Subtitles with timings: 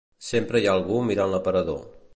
[0.27, 1.87] Sempre hi ha algú mirant l'aparador